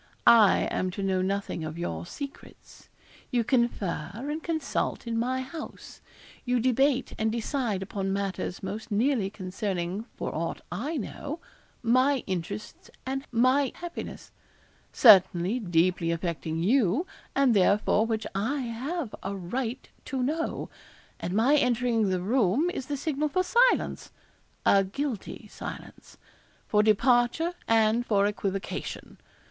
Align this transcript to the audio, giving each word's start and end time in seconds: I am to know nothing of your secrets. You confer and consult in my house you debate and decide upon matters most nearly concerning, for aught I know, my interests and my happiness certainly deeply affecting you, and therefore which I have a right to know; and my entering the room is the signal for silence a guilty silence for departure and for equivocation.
I 0.25 0.61
am 0.71 0.89
to 0.97 1.03
know 1.03 1.21
nothing 1.21 1.63
of 1.63 1.77
your 1.77 2.07
secrets. 2.07 2.89
You 3.29 3.43
confer 3.43 4.09
and 4.15 4.41
consult 4.41 5.05
in 5.05 5.15
my 5.15 5.41
house 5.41 6.01
you 6.43 6.59
debate 6.59 7.13
and 7.19 7.31
decide 7.31 7.83
upon 7.83 8.11
matters 8.11 8.63
most 8.63 8.89
nearly 8.89 9.29
concerning, 9.29 10.05
for 10.15 10.33
aught 10.33 10.61
I 10.71 10.97
know, 10.97 11.39
my 11.83 12.23
interests 12.25 12.89
and 13.05 13.27
my 13.31 13.73
happiness 13.75 14.31
certainly 14.91 15.59
deeply 15.59 16.09
affecting 16.09 16.63
you, 16.63 17.05
and 17.35 17.53
therefore 17.55 18.07
which 18.07 18.25
I 18.33 18.61
have 18.61 19.13
a 19.21 19.35
right 19.35 19.87
to 20.05 20.23
know; 20.23 20.71
and 21.19 21.35
my 21.35 21.55
entering 21.57 22.09
the 22.09 22.21
room 22.21 22.71
is 22.71 22.87
the 22.87 22.97
signal 22.97 23.29
for 23.29 23.43
silence 23.43 24.11
a 24.65 24.83
guilty 24.83 25.47
silence 25.51 26.17
for 26.67 26.81
departure 26.81 27.53
and 27.67 28.03
for 28.03 28.25
equivocation. 28.25 29.19